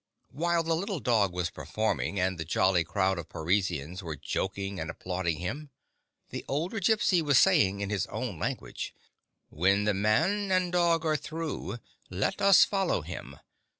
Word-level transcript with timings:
While 0.31 0.63
the 0.63 0.75
little 0.75 0.99
dog 0.99 1.31
was 1.31 1.51
performing, 1.51 2.19
and 2.19 2.39
the 2.39 2.43
jolly 2.43 2.83
crowd 2.83 3.19
of 3.19 3.29
Parisians 3.29 4.01
were 4.01 4.15
joking 4.15 4.79
and 4.79 4.89
ap 4.89 4.99
plauding 5.01 5.37
him, 5.37 5.69
the 6.31 6.43
older 6.47 6.79
Gypsy 6.79 7.21
was 7.21 7.37
saying 7.37 7.81
in 7.81 7.91
his 7.91 8.07
own 8.07 8.39
language:" 8.39 8.95
When 9.51 9.83
the 9.83 9.93
man 9.93 10.51
and 10.51 10.71
dog 10.71 11.05
are 11.05 11.15
through, 11.15 11.77
let 12.09 12.41
us 12.41 12.65
follow 12.65 13.03
him. 13.03 13.37